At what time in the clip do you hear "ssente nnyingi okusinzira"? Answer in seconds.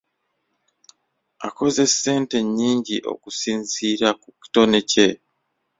1.91-4.09